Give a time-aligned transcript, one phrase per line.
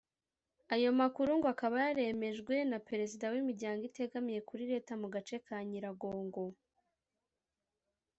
[0.75, 6.43] Ayo makuru ngo akaba yaremejwe na Perezida w’Imiryango itegamiye kuri Leta mu gace ka Nyiragongo